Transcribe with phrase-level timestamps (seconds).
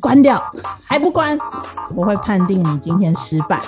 [0.00, 0.42] 关掉，
[0.84, 1.38] 还不关，
[1.94, 3.60] 我会判定你今天失败。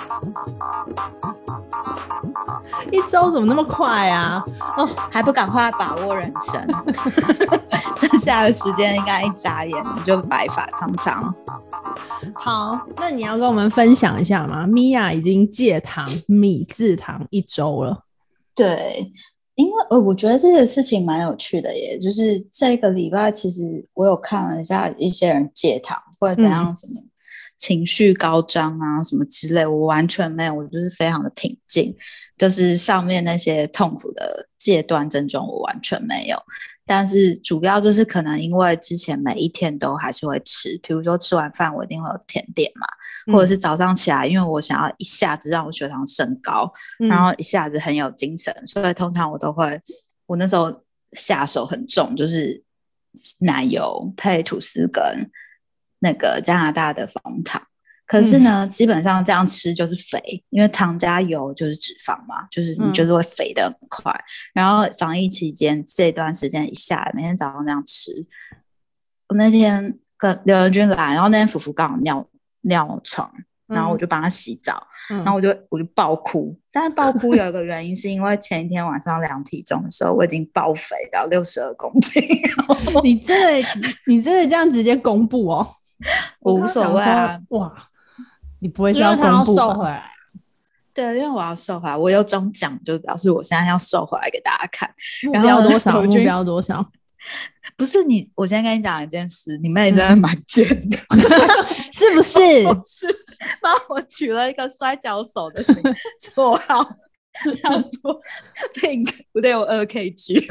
[2.91, 4.43] 一周怎么那么快啊？
[4.77, 6.65] 哦，还不赶快把握人生，
[7.95, 11.33] 剩下的时间应该一眨眼你就白发苍苍。
[12.35, 14.67] 好，那你要跟我们分享一下吗？
[14.67, 18.05] 米娅已经戒糖、米字糖一周了。
[18.53, 19.11] 对，
[19.61, 21.97] 因为呃，我觉得这个事情蛮有趣的耶。
[21.99, 27.01] 就是这个礼拜，其实我有看了一下一些人戒糖或者怎样什么
[27.57, 31.95] 情绪高涨啊什么之类，我完全没有，我就是非常的平静。
[32.37, 36.37] 就是上面那些痛苦的戒断症状，我完全没有。
[36.93, 42.85] 但是主要就是可能因为之前每一天都还是会吃，比如说吃完饭我一定会有甜点嘛，
[43.33, 46.69] 或者是早上起来，因为我想要一下子让我血糖升高，
[46.99, 49.79] 然后一下子很有精神，所以通常我都会，
[50.25, 50.83] 我那时候
[51.13, 52.61] 下手很重，就是
[53.39, 55.01] 奶油配吐司跟
[55.99, 57.65] 那个加拿大的枫糖。
[58.11, 64.13] 可是呢，基本上这样吃就是肥，因为糖加油就是脂肪嘛，就是你就是会肥的很快。
[64.53, 68.11] 然后防疫期间这段时间一下来，每天早上这样吃，
[69.29, 72.27] 我那天跟刘仁君来，然后那天福福刚好尿
[72.63, 73.31] 尿床，
[73.67, 76.59] 然后我就帮他洗澡，然后我就我就爆哭。
[76.69, 82.21] 但是爆哭有一个原因，是因为前一天晚上量体重的时候，我已经爆肥到六十二公斤。
[83.05, 83.69] 你真的
[84.05, 85.65] 你真的这样直接公布哦？
[86.41, 87.85] 我 无所谓啊，哇！
[88.61, 90.03] 你不会是要公布瘦回来？
[90.93, 94.87] 对，因为我要瘦回来，我有中奖，就表示我现在要瘦回来给大家看。
[95.23, 95.99] 目标多少？
[96.01, 96.85] 目标多少？
[97.75, 100.97] 不是你，我先跟你讲一件事，你妹真的蛮贱的，
[101.91, 102.39] 是不是？
[102.85, 103.07] 是
[103.59, 105.63] 帮我取了一个摔跤手的
[106.21, 106.83] 绰号，
[107.63, 108.21] 叫做
[108.75, 110.45] Pink 五六二 KG。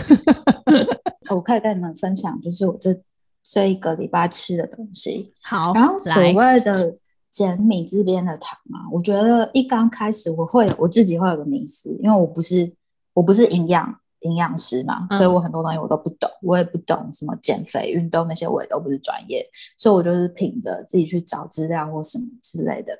[1.28, 2.98] 我可以跟你们分享，就是我这
[3.44, 5.32] 这一个礼拜吃的东西。
[5.44, 6.96] 好，然后所谓的。
[7.40, 12.70] 减米这边的糖啊，我觉得一刚开始我会我自己会有个迷思，因为我不是
[13.14, 19.42] 我不是营养营养师嘛，所以我很多东西我都不懂，我也不懂什么减肥运动那些我也都不是专业，
[19.78, 22.92] 所以我就是凭着自己去找资料或什么之类的。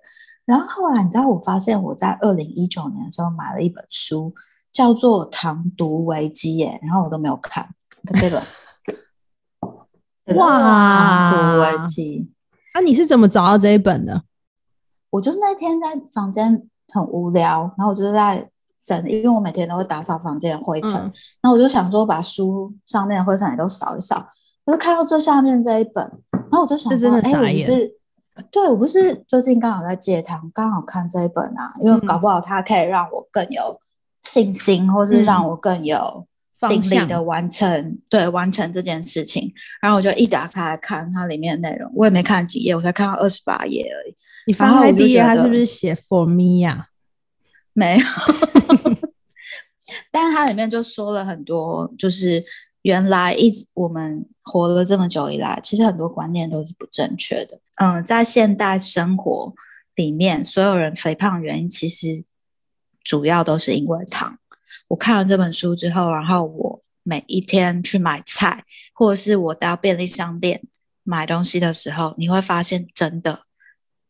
[0.47, 4.35] 然后后来你知道，我发现我在二零一九年的时候买了一本书，
[4.73, 7.69] 叫做《糖毒危机》耶，然后我都没有看，
[8.07, 8.43] 看这个，
[10.35, 12.33] 哇，糖毒危机。
[12.73, 14.23] 那你是怎么找到这一本的？
[15.11, 18.49] 我就那天在房间很无聊，然后我就在
[18.85, 20.93] 整，因为我每天都会打扫房间的灰尘，
[21.41, 24.25] 然后我就想说把书上面的灰尘也都扫一扫，
[24.65, 27.93] 我就看到最下面这一本，然后我就想说，哎，我不是，
[28.51, 33.81] 对我不是最近刚好在戒糖，刚好看这一本啊，因为搞不好它可以让我更有
[34.23, 36.27] 信心，或是让我更有。
[36.69, 39.51] 定力的完成，对完成这件事情，
[39.81, 44.15] 然后我就一打开来看它里面的内容，我也没看几页，我才看到二十八页而已。
[44.51, 46.89] 你翻开第一页，它是不是写 For me 呀？
[47.73, 48.05] 没有，
[50.11, 52.45] 但是它里面就说了很多，就是
[52.83, 57.61] 原来一直我们活了这么久以来，其实很多观念都是不正确的。
[57.77, 59.55] 嗯，在现代生活
[59.95, 62.25] 里面，所有人肥胖原因其实
[63.05, 64.37] 主要都是因为糖。
[64.89, 70.61] 我看了这本书之后，然后我每一天去买菜，或者是我到便利商店
[71.05, 73.43] 买东西的时候，你会发现，真的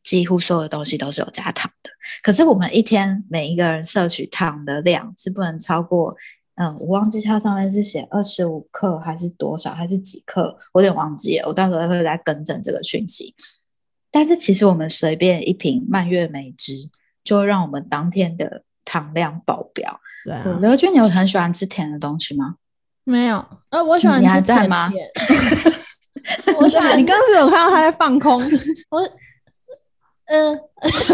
[0.02, 1.90] 几乎所有的东西都是有加糖的。
[2.22, 6.14] 可是我们一天每一个人摄取糖的量是不能超过，
[6.56, 11.48] 嗯，我忘记它上面是写二十五克还是多少，还是几克，我有点忘记了。
[11.48, 13.34] 我到时候会再更正这个讯息。
[14.10, 16.74] 但是其实我们随便一瓶蔓越莓汁，
[17.22, 20.00] 就会让我们当天的糖量爆表。
[20.24, 22.56] 对啊，刘俊，你有很喜欢吃甜的东西吗？
[23.04, 24.20] 没有，呃，我喜欢。
[24.20, 24.92] 你还在吗？
[26.60, 28.42] 我想你刚刚是有看到他在放空。
[28.90, 29.00] 我，
[30.30, 30.58] 嗯，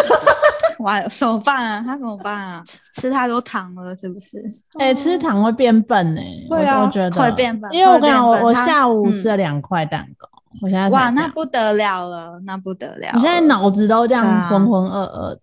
[0.80, 1.82] 哇，怎么办啊？
[1.86, 2.62] 他怎么办啊？
[2.94, 4.42] 吃太多糖了，是不是？
[4.78, 6.22] 哎，吃糖会变笨哎。
[6.50, 7.72] 会啊，我觉得会变笨。
[7.72, 10.28] 因为我跟你讲，我我下午吃了两块蛋糕，
[10.60, 13.10] 我现在哇，那不得了了，那不得了。
[13.14, 15.40] 我现在脑子都这样浑浑噩噩的。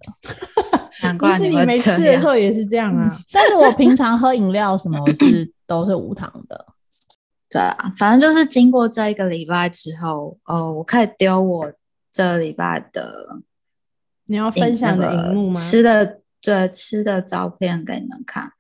[1.02, 6.66] 难怪你没吃的时候也是这样啊， 但是我平常喝饮料什么是都是无糖的。
[7.50, 11.72] 对啊，反正就是经过这一个礼拜之后，哦，我可以丢我
[12.12, 13.28] 这礼拜的
[14.34, 15.60] 你要分享的荧幕吗？
[15.60, 18.52] 吃的对吃的照片给你们看，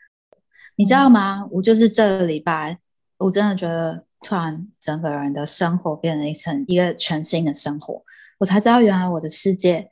[0.75, 1.48] 你知道吗？
[1.50, 2.78] 我就是这个礼拜，
[3.18, 8.04] 我真的觉得突然整个人的生活变成一层一个全新的生活，
[8.38, 9.90] 我才知道原来我的世界。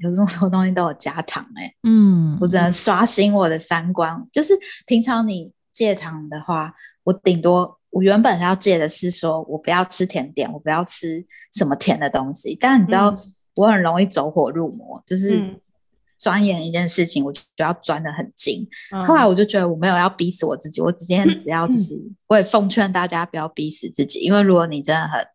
[0.00, 4.26] 有这么多东西都有加糖哎，嗯，我只能刷新我的三观。
[4.32, 4.52] 就是
[4.84, 6.74] 平常你戒糖的话，
[7.04, 12.56] 我顶多我原本要戒的是说我不要吃甜点，我不要吃什么甜的东西。
[12.60, 13.14] 但你知道，
[13.54, 15.40] 我很容易走火入魔，就是
[16.18, 18.66] 钻研一件事情，我就要钻的很精。
[19.06, 25.26] 后来我就觉得我没有要逼死我自己，我今天只要就是，我也奉劝大家不要逼死自己，因为如果你真的很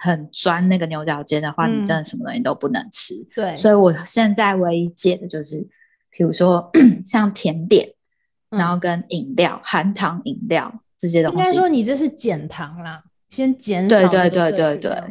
[0.00, 3.14] 很钻那个牛角尖的话，你真的什么东西都不能吃。
[3.34, 5.66] 对，所以我现在唯一戒的就是，
[6.10, 6.70] 比如说
[7.04, 7.88] 像甜点，
[8.50, 11.38] 然后跟饮料、含糖饮料这些东西。
[11.38, 13.88] 应该说你这是减糖啦，先减少。
[13.88, 15.02] 对对对对对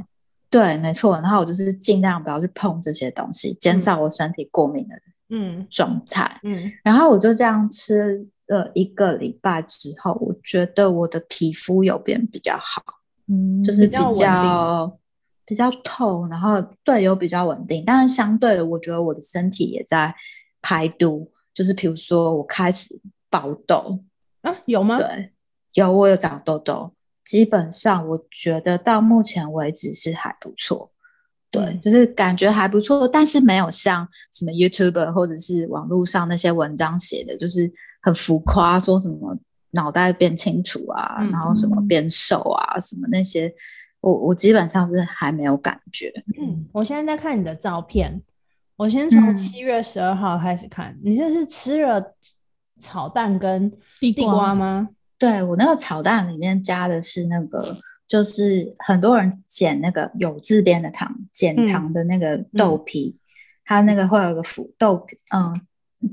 [0.58, 1.20] 对，没错。
[1.22, 4.96] 然后我就是尽量不要去碰这些东西，减少我身体过敏的
[5.30, 6.40] 嗯状态。
[6.44, 12.82] 嗯，然后我就这样吃了一个礼拜之后，我觉得我的皮肤有变比较好。
[13.28, 14.98] 嗯，就是比较
[15.46, 20.14] 比较透，然后对有比较稳定，但是相对的，我觉得我的身体也在
[20.62, 23.00] 排毒，就是比如说我开始
[23.30, 24.00] 爆痘
[24.42, 24.98] 啊，有吗？
[24.98, 25.32] 对，
[25.74, 26.90] 有，我有长痘痘，
[27.28, 30.90] 基本上我觉得到目前为止是还不错，
[31.52, 37.72] 对，就是感觉还不错，但是没有像什么 YouTube 或者是网络上那些文章写的，就是
[38.02, 39.38] 很浮夸，说什么。
[39.72, 43.54] 脑袋变清楚啊，然后什么变瘦啊，什么那些，
[44.00, 46.12] 我我基本上是还没有感觉。
[46.42, 48.24] 嗯，我现在在看你的照片，
[48.78, 52.02] 我先从七月十二号开始看，你这是吃了
[52.80, 54.88] 炒蛋跟地瓜吗？
[55.18, 57.60] 对我那个炒蛋里面加的是那个，
[58.08, 63.18] 就是很多人减那个有字边的糖，减糖的那个豆皮，
[63.66, 65.62] 它那个会有个腐豆，嗯。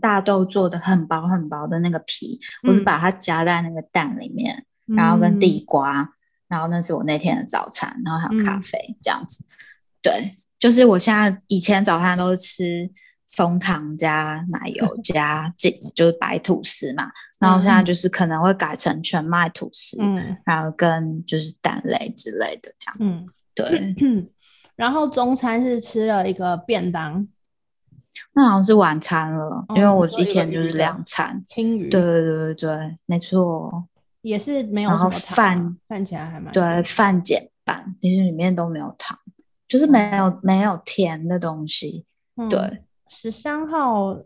[0.01, 6.09] 大豆做的很薄很薄的那个皮，我是把它夹在那个蛋里面，然后跟地瓜，
[6.49, 9.45] 然后那是我那天的早餐，然后还有咖啡这样子。
[10.01, 12.91] 对，就是我现在以前早餐都是吃
[13.35, 17.11] 蜂糖加奶油 加这就是白吐司嘛，
[17.41, 23.13] 然后现在就是可能会改成全麦吐司，嗯，然后跟就是蛋类之类的这样。
[23.13, 23.95] 嗯，对，
[24.77, 27.27] 然后中餐是吃了一个便当。
[28.33, 31.43] 那好像是晚餐了，因为我一天就是两餐。
[31.49, 31.89] 青鱼。
[31.89, 33.89] 对对对对对，没错。
[34.23, 34.91] 也是没有。
[34.91, 36.53] 然后饭看起来还蛮。
[36.53, 39.19] 对，饭减半，其实里面都没有糖，
[39.67, 42.07] 就是没有没有甜的东西。
[42.49, 42.83] 对。
[43.17, 44.17] 十三号，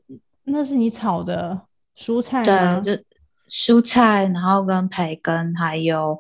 [0.44, 1.61] 那是你炒的
[1.96, 2.81] 蔬菜吗？
[2.81, 3.02] 对，就
[3.49, 6.19] 蔬菜，然后跟培根，还有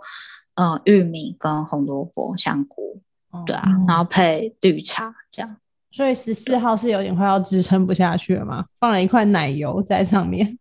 [0.54, 3.00] 嗯玉米跟红萝卜、香菇，
[3.46, 5.56] 对啊，然后配绿茶这样。
[5.90, 8.66] 所以十四号是有点快要支撑不下去了吗？
[8.78, 10.58] 放了一块奶油在上面，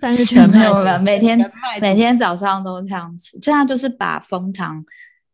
[0.00, 0.98] 但是全没有了。
[0.98, 1.38] 每天
[1.80, 4.84] 每天早上都这样吃，这样就是把蜂糖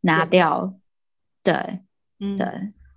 [0.03, 0.75] 拿掉。
[1.43, 1.81] 对，
[2.21, 2.47] 嗯，对。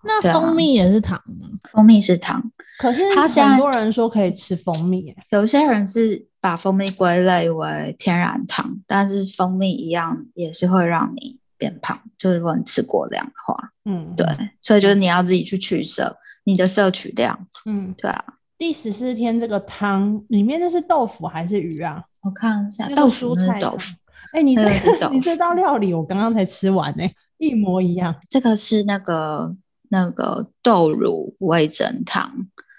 [0.04, 1.48] 那蜂蜜也是糖吗？
[1.72, 2.44] 蜂蜜是糖，
[2.80, 13.72] 可是他很多人说可以吃蜂蜜，有些人是把蜂蜜归类为天然糖，但是蜂蜜一样也是会让你变胖，就是如果你吃过量的话。
[13.86, 14.26] 嗯，对，
[14.62, 16.16] 所以就是你要自己去取舍。
[16.46, 18.22] 你的摄取量，嗯，对啊。
[18.58, 22.04] 第十四天这个汤里面那是豆腐还是鱼啊？
[22.22, 23.96] 我看一下，豆腐是豆腐。
[24.34, 24.70] 哎，你这
[25.10, 28.14] 你这道料理我刚刚才吃完呢，一模一样。
[28.30, 29.56] 这个是那个
[29.94, 32.28] 那个豆乳味增汤，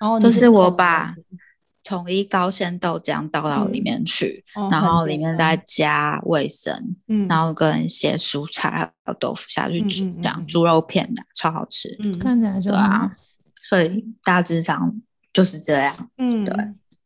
[0.00, 1.14] 哦，就是我把
[1.84, 6.74] 统一高纤豆浆倒到里面去，然后里面再加味增，
[7.06, 13.08] 嗯，然后跟一些蔬菜还有豆腐下去煮，这样猪肉片的超好吃，嗯，看起来就啊。
[13.62, 14.92] 所以大致上
[15.32, 16.54] 就是这样，嗯，对。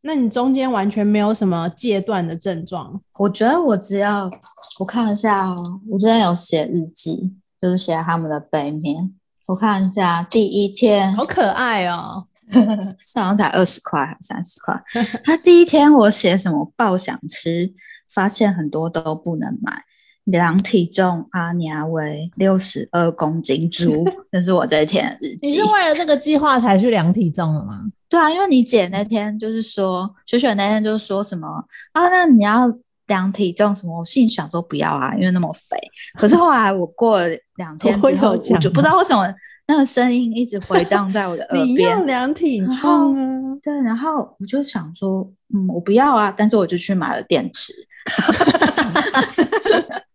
[0.01, 2.99] 那你中间完全没有什么戒断的症状？
[3.19, 4.31] 我觉得我只要
[4.79, 7.31] 我看一下哦，我昨天有写日记，
[7.61, 9.13] 就是写他们的背面。
[9.49, 14.79] 我看一下第一天，好可爱哦， 好像才二十块还是三十块。
[15.23, 16.71] 他第一天我写什么？
[16.75, 17.73] 爆想吃，
[18.13, 19.85] 发现很多都不能买。
[20.25, 25.39] 量体重，阿娘为六十二公斤猪， 这是我这一天的日记。
[25.41, 27.85] 你是为了这个计划才去量体重的吗？
[28.07, 31.47] 对啊，因为你姐那天就是说，雪雪那天就是说什么
[31.93, 32.71] 啊，那你要
[33.09, 33.99] 量体重什么？
[33.99, 35.77] 我心里想说不要啊，因为那么肥。
[36.17, 39.27] 可是后来我过了两天之后，我就不知道为什么
[39.67, 41.67] 那个声音一直回荡在我的 耳边。
[41.67, 43.57] 你要量体重啊？
[43.61, 47.73] 对，然后我就想说，嗯，我不要啊，但是我就去买了电池。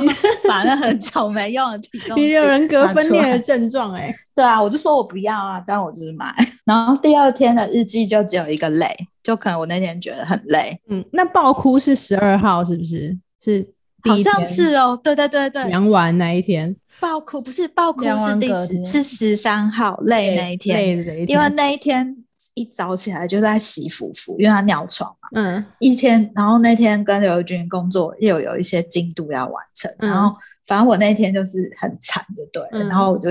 [0.00, 0.08] 你
[0.48, 4.14] 把那很久没用的体重，你有人格分裂的症状哎？
[4.34, 6.34] 对啊，我就说我不要啊，但我就是买。
[6.64, 10.80] 然后第二天的日记就只有一个累，就可能我那天觉得很累。
[10.88, 13.16] 嗯，那爆哭是十二号是不是？
[13.44, 13.66] 是，
[14.08, 14.98] 好像是哦。
[15.02, 22.16] 对对对对，量完那一天爆哭不是爆哭是第十是十三号累那一天，累的一天，因为那一天
[22.54, 25.28] 一早起来就在洗服服，因为他尿床嘛。
[25.34, 33.30] 嗯一天，然后那天跟刘军工作又有一些进度要完成，嗯然后反正我那天就是很惨，就对了，嗯然后我就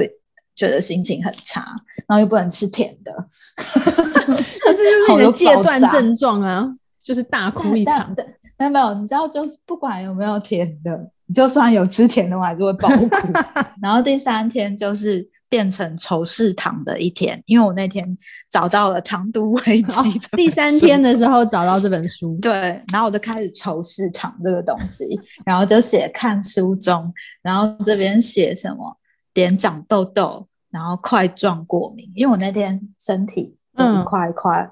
[0.56, 1.62] 觉得心情很差，
[2.08, 3.12] 然后又不能吃甜的，
[3.58, 6.68] 那这就是你的 戒断症状啊，
[7.01, 8.13] 就是大哭一场。
[8.58, 13.10] 但没有没有，你知道，就是不管有没有甜的，你就算有吃甜的，我还是会爆哭。
[13.82, 18.17] 然后第三天就是变成仇视糖的一天，因为我那天
[18.50, 19.84] 找到了 《糖毒危机》
[20.15, 27.03] 哦第三天的时候找到这本书，对，然后我就开始仇视糖这个东西，然后就写看书中，
[27.41, 28.98] 然后这边写什么
[29.34, 34.72] 脸长痘痘，然后块状过敏，因为我那天身体一嗯块一块，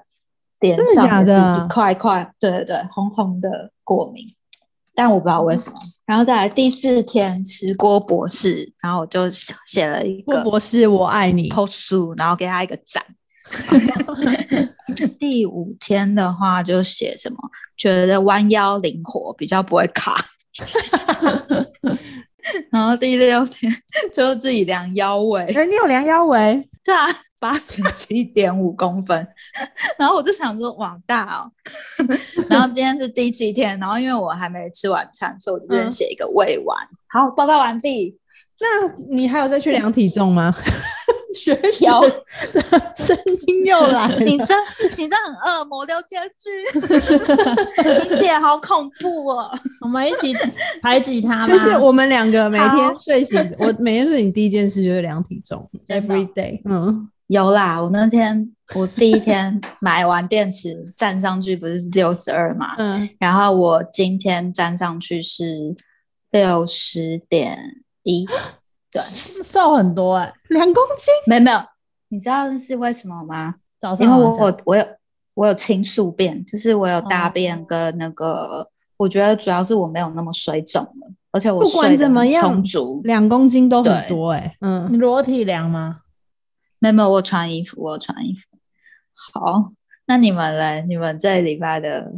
[0.60, 4.24] 脸上也是一块一块，对对对，红红的过敏，
[5.00, 5.76] 但我不知道为什么。
[6.04, 9.30] 然后再来第四天吃郭博士，然后我就
[9.66, 11.48] 写了一郭博士，我爱你。
[11.48, 13.02] post 书，然后给他一个赞。
[15.18, 17.38] 第五天的话就写什么，
[17.78, 20.14] 觉得弯腰灵活，比较不会卡。
[22.70, 23.72] 然后第六天
[24.14, 26.68] 就自己量腰围，哎，你有量腰围？
[26.84, 27.06] 对啊，
[27.40, 29.26] 八十七点五公分。
[29.98, 31.50] 然后我就想说，哇大哦。
[32.48, 36.76] 然后今天是第七天，然后因为我还没吃晚餐，所以我就这边嗯写一个未完。
[37.08, 38.16] 好，报告完毕。
[38.60, 40.54] 那你还有再去量体重吗？
[41.32, 42.02] 学学有
[42.96, 43.16] 声
[43.46, 44.14] 音又来了。
[44.16, 44.54] 你这
[44.98, 46.50] 你这很恶魔聊天剧，
[48.10, 49.48] 你姐好恐怖哦。
[49.80, 50.34] 我们一起
[50.82, 51.52] 排挤他吧。
[51.52, 56.60] 就是我们两个每天睡醒，我每天睡醒第一件事就是量体重，every day。
[56.64, 65.72] 嗯，有啦，我那天我第一天买完电池站上去不是六十二嘛，嗯，然后我今天站上去是
[66.32, 67.56] 六十点
[68.02, 68.26] 一，
[68.90, 69.00] 对，
[69.44, 71.14] 瘦很多哎、两公斤。
[71.28, 71.60] 没有没有，
[72.08, 73.54] 你知道是为什么吗？
[73.80, 74.84] 早上因为我我我有
[75.34, 82.60] 我有清宿便，就是我有大便哦跟那个，我觉得主要是我没有那么水肿了，而且我不管怎么样
[83.04, 86.00] 两公斤都很多哎、嗯你，裸体量吗？
[86.80, 88.58] 没有没有，我穿衣服，我穿衣服。
[89.32, 89.66] 好，
[90.06, 90.84] 那你们嘞？
[90.88, 92.10] 你们这礼拜的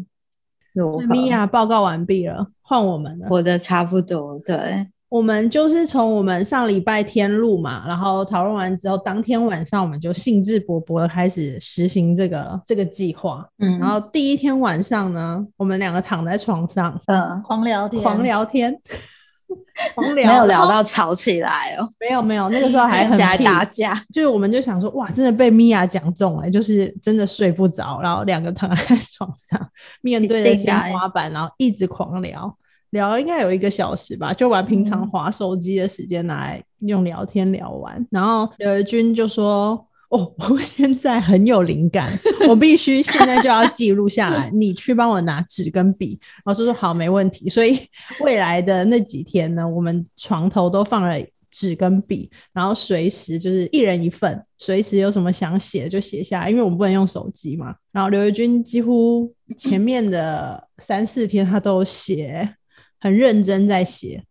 [0.73, 1.07] 如何？
[1.07, 3.27] 米娅报告完毕了，换我们了。
[3.29, 13.47] 我的差不多，对，我们就是从我们上礼拜天录嘛，然后讨论完之后，当天晚上我们就兴致勃勃的开始实行这个这个计划。
[13.59, 18.81] 嗯然后第一天晚上呢，我们两个躺在床上嗯，狂聊天，狂聊天，
[19.95, 28.77] 狂聊，没有聊到吵起来哦，没有没有，那个时候还很 起来 peace 打架，就是我们就想说，哇，真的被米娅讲中了，就是真的睡不着，然后两个躺在
[29.11, 29.61] 床上，
[30.03, 32.57] 面对着天花板，然后一直狂聊，
[32.91, 35.09] 聊了应该有一个小时吧，就把平常嗯。
[35.11, 38.07] 划手机的时间拿来用聊天聊完。
[38.11, 42.09] 然后刘怡君就说：“哦，我现在很有灵感，
[42.49, 47.79] 我必须现在就要记录下来，你去帮我拿纸跟笔。”然后就说：“好，没问题。”所以
[48.21, 51.21] 未来的那几天呢，我们床头都放了。
[51.55, 57.75] 纸跟笔，然后随时就是一人一份，随时有什么想写的就写下来，因为我们不能用手机嘛。
[57.93, 62.57] 然后刘怡君几乎前面的三四天他都写，
[62.99, 64.25] 很认真在写。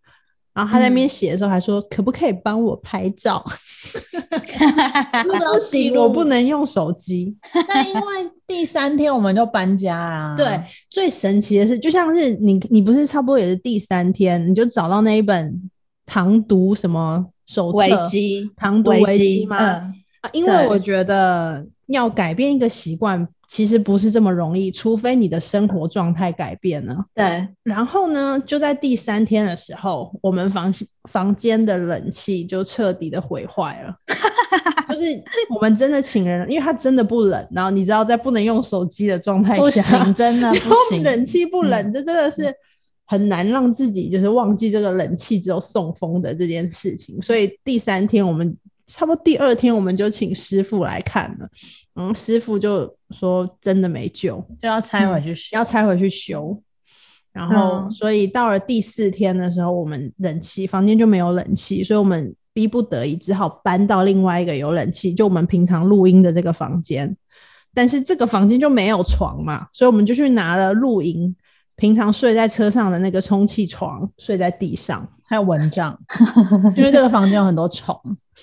[0.54, 3.44] 然后他在那边写的时候还说：“可不可以帮我拍照？
[5.24, 7.36] ”不行，我不能用手机。
[7.68, 8.02] 但因为
[8.46, 15.70] 第三天我们就搬家啊，对，最神奇的是，就像是你，你不是差不多也是第三天，你就找到那一本
[16.06, 19.58] 唐读什么手册危机，唐读危危机吗？
[19.58, 26.96] 嗯，啊，因为我觉得要改变一个习惯，其实不是这么容易，除非你的生活状态改变了。
[27.14, 30.74] 对，然后呢，就在第三天的时候，我们房
[31.10, 33.94] 房间的冷气就彻底的毁坏了。
[34.88, 35.02] 就是
[35.54, 42.56] 我们真的请人，因为它真的不冷，然后你知道，在不能用手机的状态不下，行，真的然不行，冷气不冷，这真的是
[43.06, 47.22] 很难让自己就是忘记这个冷气只有送风的这件事情。
[47.22, 48.56] 所以第三天我们
[48.94, 51.48] 差不多第二天我们就请师傅来看了，
[51.96, 55.58] 嗯，师傅就说真的没救，就要拆回去修。
[55.58, 56.62] 要拆回去修。
[57.32, 67.16] 然后，嗯所以到了第四天的时候，我们冷气房间就没有冷气，所以我们逼不得已只好搬到另外一个有冷气，就我们平常录音的这个房间。
[67.74, 71.34] 但是这个房间就没有床嘛，所以我们就去拿了露营
[71.78, 75.08] 平常睡在车上的那个充气床，睡在地上。
[75.30, 75.98] 还有蚊帐，
[76.76, 77.98] 因为这个房间有很多虫。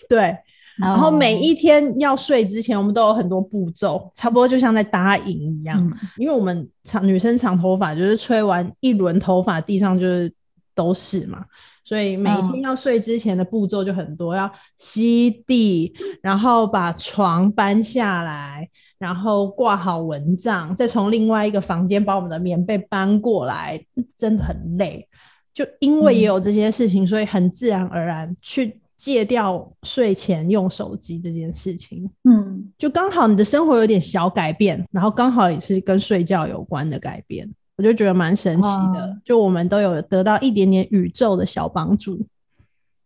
[0.09, 0.37] 对，
[0.76, 5.78] 然后每哦一天要睡之前，我们都有很多步骤，差不多就像在搭营一样。
[5.81, 5.97] 嗯。
[6.17, 10.33] 因为我们长女生长头发，就是吹完一轮头发，地上就是
[10.75, 11.45] 都是嘛，
[11.85, 23.81] 所以每天要睡之前的步骤就很多，要吸地，然后把床搬下来，然后挂好蚊帐，再从另外一个房间把我们的棉被搬过来，
[24.17, 25.09] 真的很累。
[25.52, 32.11] 就因为也有这些事情，所以很自然而然去戒掉睡前用手机这件事情。
[32.25, 39.00] 嗯，就刚好你的生活有点小改变，然后刚好也是跟睡觉有关的改变，我就觉得蛮神奇的。
[39.00, 42.21] 哦就我们都有得到一点点宇宙的小帮助。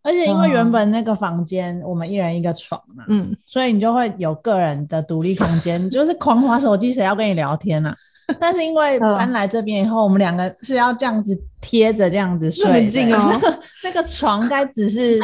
[0.04, 7.94] 而且因为嗯原本那个房间我们一人一个床嘛，嗯，所以你就会有个人的独立空间，你 就是狂滑手机，谁要跟你聊天啊？
[8.40, 13.38] 但是因为嗯搬来这边以后，我们两个是要这样子贴着这样子睡近哦
[13.84, 15.20] 那个床该只是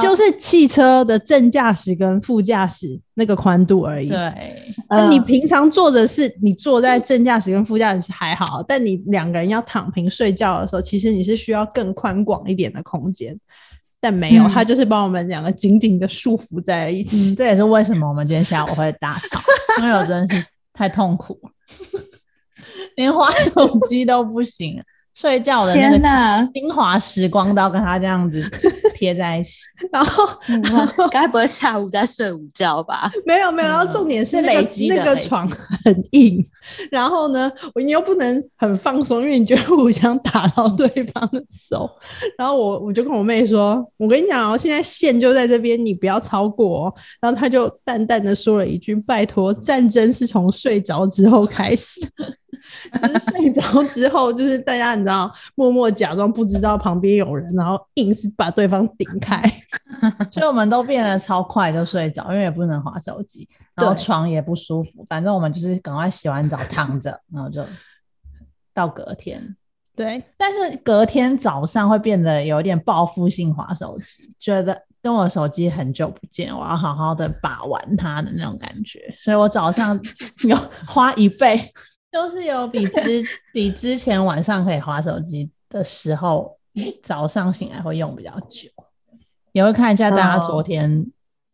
[0.00, 4.08] 就是汽车的正驾驶跟副驾驶那个宽度而已。。
[4.08, 4.32] 对，
[4.88, 13.36] 那你嗯平常坐的是你坐在正驾驶跟副驾驶还好，但你两个人要躺平睡觉的时候，其实你是需要更宽广一点的空间。
[14.00, 17.30] 但没有，嗯他就是把我们两个紧紧的束缚在一起。
[17.32, 19.40] 嗯，这也是为什么我们今天下午会大吵，
[19.82, 21.50] 因为我真的是太痛苦了，
[22.96, 24.82] 连滑手机都不行，
[25.14, 26.52] 睡觉的那天个！
[26.52, 28.42] 精华时光都要跟他这样子
[29.02, 29.54] 贴在一起。
[29.90, 30.62] 然后嗯
[31.10, 33.10] 该不会下午在睡午觉吧？
[33.26, 35.48] 没有没有，然后重点是那个那个床
[35.84, 36.44] 很硬，
[36.88, 41.90] 然后呢，我你又不能很放松，因为你觉得互相打到对方的手。
[42.38, 52.00] 然后我我就跟我妹说：“我跟你讲哦，现在线就在这边，你不要超过哦。”然后她就淡淡的说了一句：“拜托，战争是从睡着之后开始。”
[53.02, 59.42] 就是睡着之后，就是大家你知道，默默假装不知道旁边有人，然后硬是把对方顶开。
[60.30, 67.64] 所以我们都变得超快就睡着，因为也不能划手机，然后床也不舒服，反正我们就是赶快洗完澡躺着，然后就
[68.74, 69.56] 到隔天。
[69.94, 80.00] 对，但是隔天早上会变得有点报复性划手机，觉得跟我手机很久不见，我要好好的把玩它的那种感觉，所以我早上
[80.48, 80.56] 有
[80.86, 81.70] 花一倍，
[82.10, 83.22] 就是有比之
[83.52, 86.58] 比之前晚上可以划手机的时候，
[87.02, 88.70] 早上醒来会用比较久，
[89.52, 91.06] 也会看一下大家哦昨天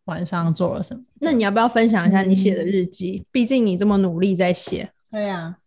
[0.05, 1.03] 晚上做了什么。
[1.21, 3.25] 那你要不要分享一下你写的日记？
[3.31, 4.91] 毕竟你这么努力在写。
[5.11, 5.59] 对呀、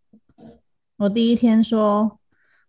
[0.97, 2.19] 我第一天说，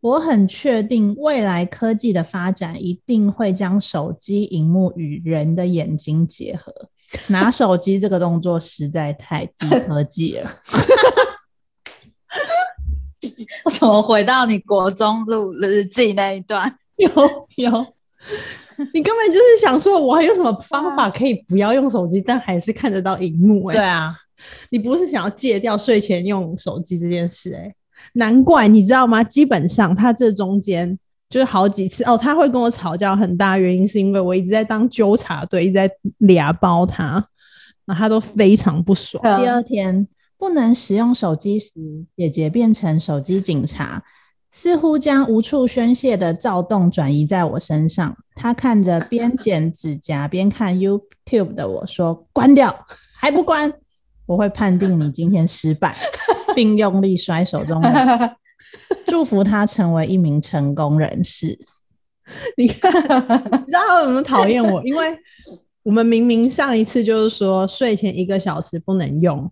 [0.00, 6.72] 我很确定未来科技的发展一定会将手机荧幕与人的眼睛结合。
[7.28, 10.50] 拿手机这个动作实在太低科技了。
[13.64, 16.78] 我怎么回到你国中录日记那一段？
[16.96, 17.10] 有
[17.56, 17.86] 有，
[18.94, 23.76] 你根本就是想说，我还有什么方法可以不要用手机，但还是看得到荧幕、欸？
[23.76, 24.14] 对啊，
[24.70, 27.74] 你不是想要戒掉睡前用手机这件事、欸？
[28.14, 29.22] 难怪你知道吗？
[29.22, 30.98] 基本上他这中间
[31.30, 37.24] 就是好几次哦，他会跟我吵架，很大原因是因为我一直在当纠察队，一直在俩包他，
[37.84, 39.22] 那他都非常不爽。
[39.24, 41.70] 嗯第二天不能使用手机时，
[42.16, 44.02] 姐姐变成手机警察，
[44.52, 48.16] 似乎将无处宣泄的躁动转移在我身上。
[48.34, 52.86] 他看着边 剪指甲边看 YouTube 的我说：“关掉，
[53.16, 53.72] 还不关？
[54.26, 55.96] 我会判定你今天失败，
[56.54, 58.36] 并用力摔手中的。
[59.06, 61.58] 祝福他成为一名成功人士。
[62.56, 64.82] 你看，你知道他为什么讨厌我？
[64.84, 65.18] 因为
[65.82, 69.50] 我们明明上一次就是说睡前一个小时不能用，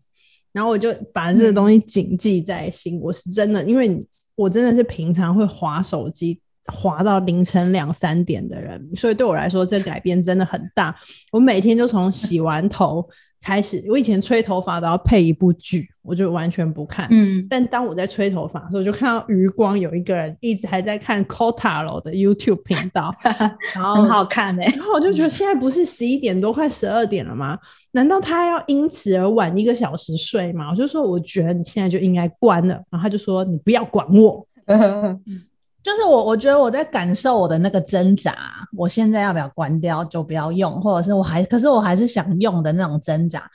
[0.52, 3.00] 然后我就把这个东西谨记在心。
[3.00, 3.98] 我是真的，因为你
[4.36, 6.40] 我真的是平常会划手机。
[6.66, 10.94] 滑到凌晨两三点的人，所以对我来说，这改变真的很大。
[11.32, 13.04] 我每天就从洗完头
[13.42, 17.08] 开始，我以前吹头发都要配一部剧，我就完全不看。
[17.10, 23.14] 嗯，但当我在吹头发的时候，就看到余光有一个人一直还在看 Kotaro 的 YouTube 频道，
[23.74, 27.58] 然后很好看哎、然后我就觉得现在不是十一点多快十二点了吗？
[27.92, 30.70] 难道他要因此而晚一个小时睡吗？
[30.70, 34.46] 我就说我觉得你现在就应该关了，然后他就说你不要管我。
[35.82, 38.34] 就是我，我觉得我在感受我的那个挣扎，
[38.76, 43.50] 我现在要不要关掉就不要用，或者是我还，可是我还是想用的那种挣扎。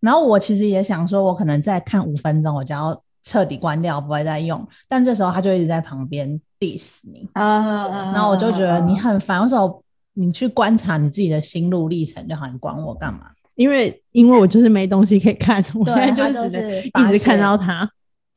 [0.00, 4.66] 然后我其实也想说，我可能再看五分钟，我就要彻底关掉，不会再用。
[4.88, 9.42] 但这时候他就一直在旁边 diss 你，啊，然后我就觉得你很烦。
[9.42, 9.82] 为什么
[10.14, 12.46] 你去观察你自己的心路历程就好？
[12.46, 13.30] 你管我干嘛？
[13.54, 16.58] 因为因为我就是没东西可以看，我现在就是只
[16.94, 17.88] 能一直看到他，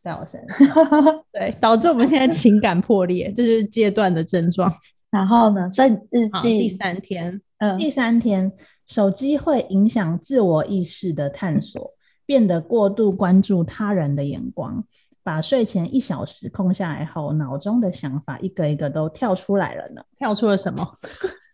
[0.03, 0.75] 在我身上，
[1.31, 4.71] 对， 导致我们现在情感破裂，这就是阶段的症状。
[5.11, 5.69] 然后呢？
[5.69, 8.51] 所以日记，第，三天，嗯第三天，
[8.85, 11.93] 手机会影响自我意识的探索，
[12.25, 14.83] 变得过度关注他人的眼光。
[15.23, 20.01] 把睡前一小时空下来后，脑中的想法一个一个都跳出来了呢。
[20.17, 20.97] 跳出了什么？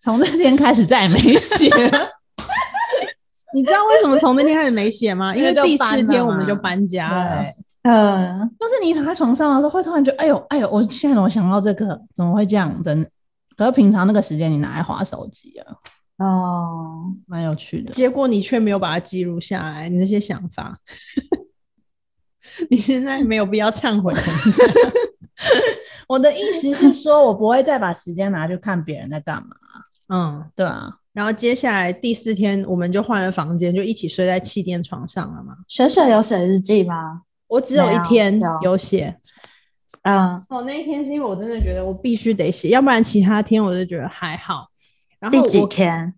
[0.01, 2.07] 从那天开始再也没写了。
[3.53, 5.35] 你知道为什么从那天开始没写吗？
[5.35, 7.43] 因为第四天我们就搬家了。
[7.83, 11.99] 对，嗯，就是你躺在床上的时候，会突然觉得，哎呦，哎呦，我现在怎么想到这个？
[12.13, 12.83] 怎么会这样？
[12.83, 13.05] 等，
[13.55, 17.93] 可是平常那个时间你拿来划手机啊，哦，蛮有趣的。
[17.93, 20.77] 结果你却没有把它记录下来，你那些想法，
[22.69, 24.13] 你现在没有必要忏悔。
[26.09, 29.49] 我的意思是说，我不会再把时间拿去看别人在干嘛，
[30.09, 35.55] 嗯，对啊，然后接下来第四天我们就换了房间，就一起睡在气垫床上了嘛。
[35.67, 37.21] 雪雪有写日记吗？
[37.47, 39.15] 我只有一天有有写，
[40.03, 44.67] 嗯，哦，那一天是因为我真的觉得我必须得写，要不然其他天我就觉得还好。
[45.19, 46.13] 然后第几天？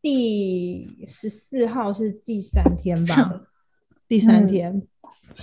[0.00, 3.40] 第十四号是第三天吧？
[4.08, 4.82] 第三嗯天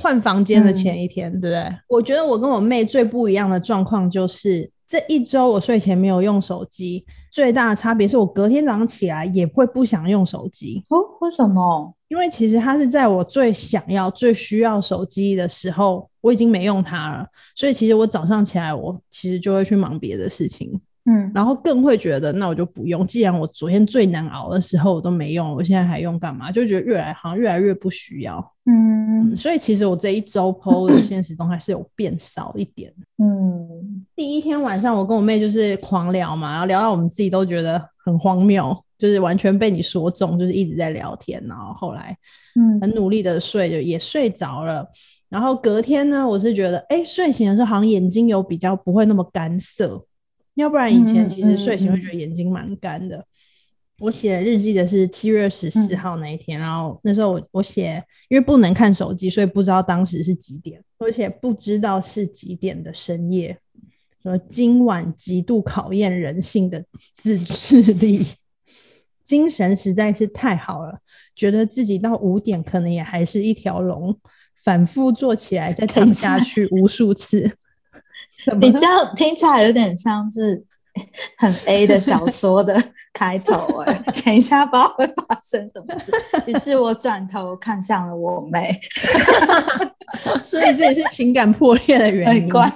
[0.02, 1.78] 换房间的前一天，对不对？
[1.88, 11.94] 我觉得我跟我妹最不一样的状况就是这一周我睡前没有用手机，最大的差别是我隔天早上起来也会不想用手机，哦，为什么？
[12.08, 20.80] 因为其实它是在我最想要、最需要手机的时候，我已经没用它了，所以其实我早上起来，我其实就会去忙别的事情。
[21.08, 23.06] 嗯，然后更会觉得，那我就不用。
[23.06, 26.50] 既然我昨天最难熬的时候我都没用，我现在还用干嘛？
[26.54, 28.54] 就觉得越来好像越来越不需要。
[28.66, 32.92] 嗯嗯，所以其实我这一周 PO 的现实中还是有变少一点。
[33.18, 41.44] 嗯第一天晚上，我跟我妹就是狂聊嘛，然后聊到我们自己都觉得很荒谬，就是完全被你说中，就是一直在聊天。
[41.48, 42.18] 然后后来
[42.56, 44.88] 嗯很努力的睡，就也睡着了。
[45.30, 50.04] 然后隔天呢，我是觉得，哎、睡醒的时候好像眼睛有比较不会那么干涩，
[50.54, 53.26] 要不然以前其实睡醒会觉得眼睛蛮干的。
[54.00, 63.58] 我写日记的是七月十四号那一天，然后那时候我我写，因为不能看手机，所以不知道当时是几点，我写不知道是几点的深夜，
[64.22, 66.84] 说今晚极度考验人性的
[67.16, 68.26] 自制力，
[69.24, 71.00] 精神实在是太好了，
[71.34, 74.20] 觉得自己到五点可能也还是一条龙，
[74.64, 77.58] 反复做起来再躺下去无数次。
[78.60, 80.64] 你这样听起来有点像是
[81.38, 82.82] 很 A 的小说的
[83.14, 86.12] 开头哎、 等一下不知道会发生什么事。
[86.46, 88.78] 于是我转头看向了我妹，
[90.44, 92.50] 所以这也是情感破裂的原因。
[92.50, 92.72] 怪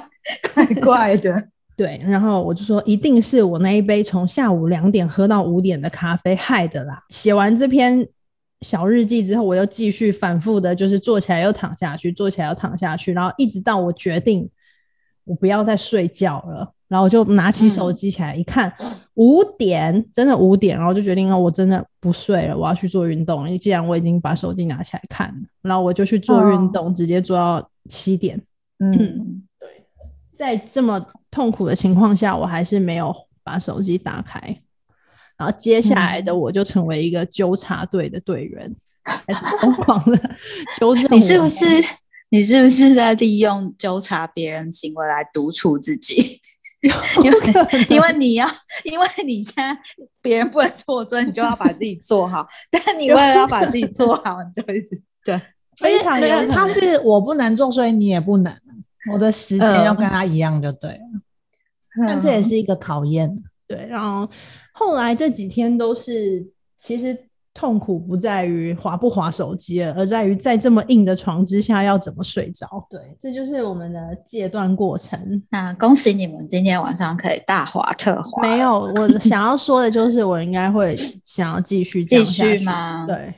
[0.53, 1.49] 怪怪的。
[1.77, 7.01] 对，然后我就说，一定是我那一杯从下午两点喝到五点的咖啡害的啦。
[7.07, 8.05] 写完这篇
[8.59, 14.49] 小日记之后，我又继续反复的，就是坐起来又躺下去，坐起来又躺下去，然后一直到我决定
[15.23, 18.73] 我不要再睡觉了，然后我就拿起手机起来一看，
[19.13, 23.57] 五点，真的五点，然后就决定了，我真的不睡了，我要去做运动。
[23.59, 28.41] 既然我已经把手机拿起来看了，然后我就去做运动，直接做到七点。
[28.79, 28.91] 嗯，
[29.59, 29.85] 对
[30.33, 34.39] 在这么痛苦的情况下，我还是没有把手机打开。
[35.37, 40.17] 然后接下来的我就成为一个纠察队的队员，开始疯狂的
[40.79, 41.09] 纠正我。
[41.09, 41.65] 你是不是
[42.31, 46.41] 你是不是在利用纠察别人行为来独处自己？
[47.23, 47.37] 因为
[47.89, 48.47] 因为你要，
[48.83, 49.77] 因为你现在
[50.21, 52.47] 别人不能做，所以你就要把自己做好。
[52.71, 55.39] 但你为了要把自己做好，你就一直 对。
[55.77, 58.53] 非常那个有他是我不能做，所以你也不能。
[59.13, 60.99] 我的时间要跟他一样就对了，
[62.05, 63.33] 但这也是一个考验。
[63.65, 64.29] 对，然后
[64.73, 66.45] 后来这几天都是，
[66.77, 67.17] 其实
[67.59, 72.65] 痛苦不在于滑不滑手机了，而在于在这么硬的床之下要怎么睡着。
[72.89, 75.43] 对，这就是我们的戒断过程。
[75.49, 78.41] 那恭喜你们今天晚上可以大滑特滑。
[78.41, 80.95] 没有，我想要说的就是，我应该会
[81.25, 83.33] 想要继续继续吗对，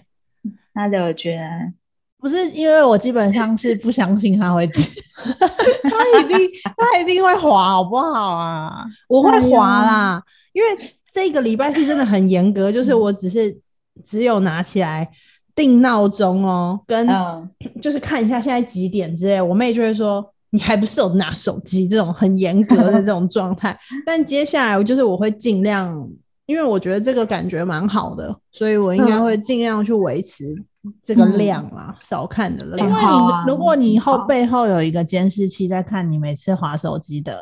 [0.76, 1.74] 那刘娟，
[2.20, 6.38] 不是因为我基本上是不相信他会，他一定
[6.78, 8.86] 他一定会滑，好不好啊？
[9.10, 10.22] 我会滑啦，
[10.54, 10.70] 因为
[11.12, 13.58] 这个礼拜是真的很严格，就是我只是
[14.04, 15.10] 只有拿起来
[15.56, 17.50] 定闹钟哦，跟嗯，
[17.82, 20.26] 就是看一下现在几点之类，我妹就会说。
[20.54, 21.88] 你还不是有拿手机？
[21.88, 26.06] 这种很严格的这种状态， 但接下来我就是我会尽量，
[26.46, 30.54] 因为我觉得这个感觉蛮好的，所以我应该会尽量去维持
[31.02, 32.86] 这个嗯量啦，少看的量。
[32.86, 37.42] 因为你如果你后背后有一个监视器在看你每次划手机的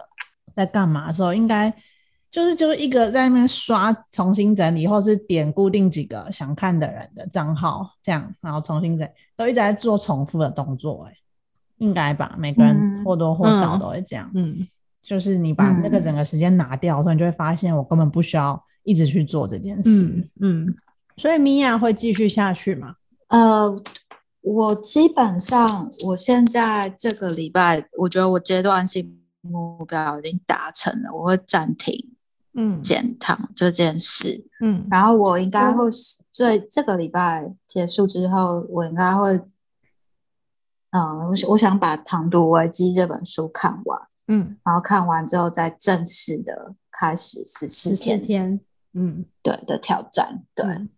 [0.53, 1.73] 在干嘛的时候，应该
[2.31, 11.13] 就是就是一个在那边刷重新整理，或是点固定几个想看的人的账号，这样然后重新整理，都一直在做重复的动作、欸，
[11.77, 12.35] 应该吧？
[12.37, 14.29] 每个人嗯或多或少嗯都会这样。
[14.35, 14.67] 嗯，
[15.01, 19.89] 就是你把那个嗯整个时间拿掉的时候，你就会发现我根本不需要一直去做这件事。
[19.89, 20.75] 嗯嗯，
[21.17, 22.95] 所以米娅会继续下去吗？
[23.29, 23.81] 呃，
[24.41, 25.67] 我基本上，
[26.07, 32.08] 我现在这个礼拜，我觉得我阶段性目标已经达成了，我会暂停
[32.61, 34.45] 嗯减糖这件事。
[34.61, 39.39] 嗯然后我应该会是最这个礼拜结束之后，我应该会，
[40.91, 48.59] 嗯，我想我想把《糖毒危机》这本书看完，嗯，然后看完之后再正式的开始十四天天，
[48.93, 49.25] 嗯。
[49.41, 50.43] 对的挑战。
[50.53, 50.89] 对，嗯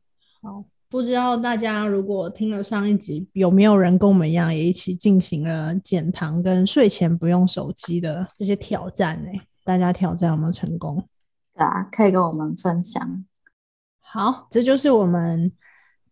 [0.42, 9.30] 好，不知道大家如果听了上一集，有没有人跟我们一样，也一起进行了减糖跟睡前不用手机的这些挑战呢？
[9.64, 11.02] 大家挑战有没有成功？
[11.62, 13.26] 啊，可以跟我们分享。
[14.00, 15.52] 好，这就是我们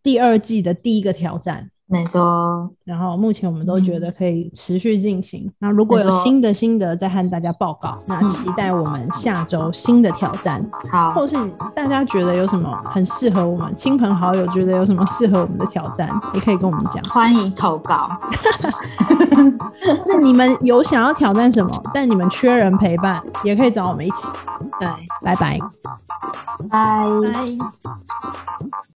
[0.01, 1.71] 第二季的第一个挑战。
[1.91, 5.51] 没错，然后目前我们都觉得可以持续进行。
[5.57, 7.97] 那如果有新的心得，再和大家报告。
[8.05, 10.63] 那期待我们下周新的挑战。
[10.91, 11.35] 好，或是
[11.75, 17.03] 大家觉得有什么很适合我们，亲朋好友觉得有什么适合我们的挑战，也可以跟我们讲。
[17.05, 18.07] 欢迎投稿。
[20.05, 24.27] 那你们有想要挑战什么，但你们缺人陪伴，也可以找我们一起。
[24.79, 24.87] 对，
[25.23, 25.57] 拜拜。
[26.69, 27.03] 拜。
[27.33, 28.79] 拜。